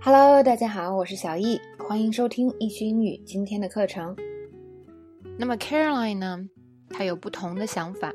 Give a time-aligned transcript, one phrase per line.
[0.00, 4.14] Hello，大家好，我是小易，欢迎收听易趣英语今天的课程。
[5.36, 6.38] 那么 Caroline 呢，
[6.90, 8.12] 她有不同的想法。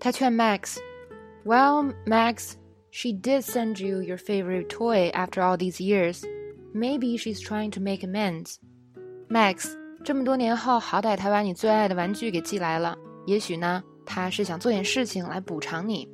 [0.00, 2.52] 她劝 Max，Well Max,
[2.90, 6.22] she did send you your favorite toy after all these years.
[6.74, 8.56] Maybe she's trying to make amends.
[9.28, 9.70] Max，
[10.02, 16.08] 这么多年后，好歹她把你最爱的玩具给寄来了，也许呢，她是想做点事情来补偿你。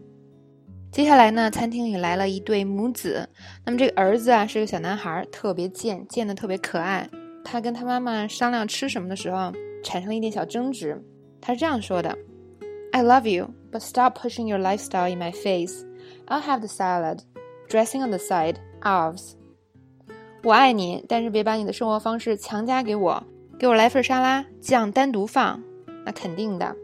[0.91, 3.29] 接下来呢，餐厅里来了一对母子。
[3.64, 7.08] 那么这个儿子啊是个小男孩，特别贱，贱的特别可爱。
[7.45, 9.53] 他跟他妈妈商量吃什么的时候，
[9.85, 11.00] 产生了一点小争执。
[11.40, 12.17] 他是这样说的
[12.93, 15.85] ：“I love you, but stop pushing your lifestyle in my face.
[16.26, 17.20] I'll have the salad,
[17.68, 19.32] dressing on the side, ours.”
[20.43, 23.23] 我爱你，但是别把你的生活方式强加给我。
[23.59, 25.62] 给我来份沙拉，酱单独放。
[26.04, 26.75] 那肯定的。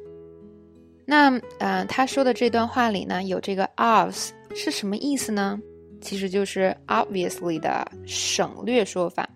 [1.07, 5.61] 那呃，他说的这段话里呢，有这个 ofs 是什么意思呢？
[6.01, 9.29] 其实就是 obviously 的省略说法。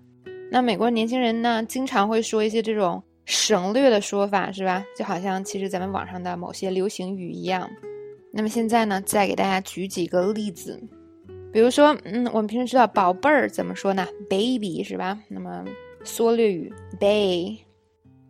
[0.50, 4.84] 那美国年轻人呢，经常会说一些这种省略的说法，是吧？
[4.96, 7.68] 就好像其实咱们网上的某些流行语一样。
[8.32, 10.78] 那么现在呢，再给大家举几个例子，
[11.52, 15.18] 比如说，嗯，我们平时知道宝贝儿怎么说呢？baby 是吧？
[15.28, 15.64] 那么
[16.04, 17.58] 缩略语 bay，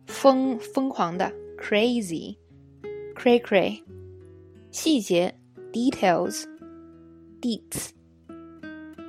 [0.07, 2.35] 疯疯狂的 crazy。
[3.18, 3.82] cray cray，
[4.70, 5.34] 细节
[5.72, 7.88] details，deets，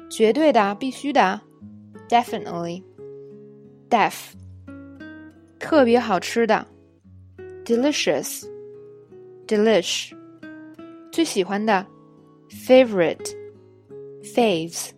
[0.09, 1.41] 绝对的、必须的，
[2.07, 4.13] definitely，deaf，
[5.59, 6.65] 特别好吃的，
[7.65, 10.15] delicious，delish，
[11.11, 11.85] 最喜欢的，
[12.49, 14.91] favorite，faves，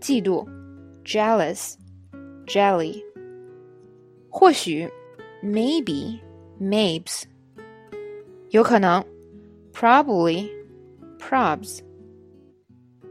[0.00, 0.46] 嫉妒，
[1.04, 3.02] jealous，jelly，
[4.30, 4.88] 或许，
[5.42, 7.24] maybe，mabes。
[8.53, 9.03] 有可能
[9.73, 10.47] ，probably,
[11.17, 11.79] probs，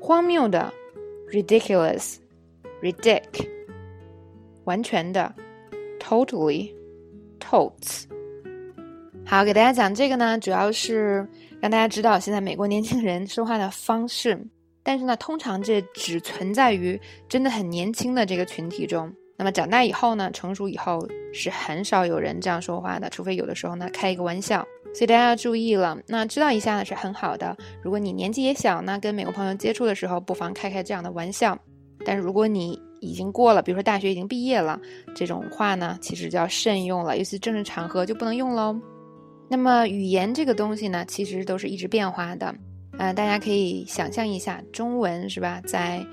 [0.01, 0.73] 荒谬的
[1.33, 2.19] ，ridiculous,
[2.81, 3.25] ridic，
[4.63, 5.35] 完全的
[5.99, 6.73] ，totally,
[7.41, 8.05] totes。
[9.27, 11.27] 好，给大家讲这个呢，主要是
[11.61, 14.41] 让大家知道现在美国年轻人说话的方式，
[14.85, 19.13] 但是呢，通常这只存在于真的很年轻的这个群体中。
[19.37, 24.65] 那么长大以后呢，成熟以后是很少有人这样说话的，除非有的时候呢开一个玩笑。
[24.95, 27.57] 所以大家要注意了，那知道一下呢是很好的。
[27.83, 31.59] 如果你年纪也小，那跟美国朋友接触的时候，不妨开开这样的玩笑。
[32.05, 34.79] 但是如果你已经过了，比如说大学已经毕业了，
[35.15, 38.77] 这种话呢，其实就要慎用了，尤其正式场合就不能用喽。
[39.49, 42.55] 那么语言这个东西呢，其实都是一直变化的。
[42.99, 46.05] 呃，大家可以想象一下，中文是吧，在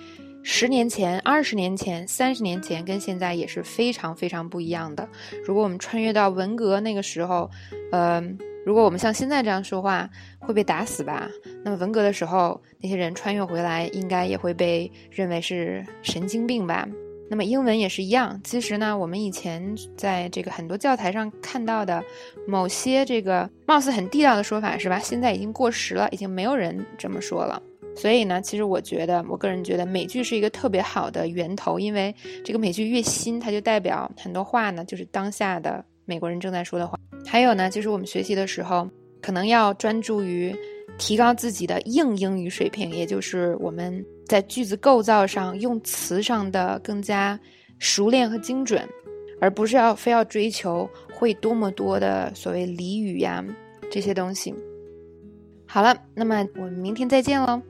[0.43, 5.09] 十年前、二十年前、三十年前，跟现在也是非常非常不一样的。
[5.43, 7.49] 如果我们穿越到文革那个时候，
[7.91, 8.23] 呃。
[8.69, 10.07] 如果我们像现在这样说话，
[10.37, 11.27] 会被打死吧？
[11.63, 16.87] 那么文革的时候，那些人穿越回来，应该也会被认为是神经病吧？
[17.31, 18.39] 那么英文也是一样。
[18.43, 22.03] 其实呢，我们以前在这个很多教材上看到的
[22.47, 24.99] 某些这个貌似很地道的说法，是吧？
[24.99, 27.59] 现在已经过时了，已经没有人这么说了。
[27.95, 32.15] 所以呢，其实我觉得，我个人觉得美剧是一个特别好的源头，因为
[32.45, 35.83] 这个美剧越新，它就代表很多话呢，就是当下的。
[36.05, 38.89] 美国人正在说的话，还有呢，就是我们学习的时候，
[39.21, 40.55] 可能要专注于
[40.97, 47.39] 提高自己的硬英语水平，也就是我们在句子构造上、用词上的更加
[47.77, 48.87] 熟练和精准，
[49.39, 53.45] 而不是要非要追求会多么多的所谓俚语呀
[53.91, 54.53] 这些东西。
[55.67, 57.61] 好了，那么我们明天再见喽。